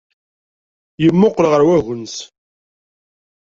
Yemmuqqel 1.03 1.45
ɣer 1.51 1.61
wagens. 1.67 2.15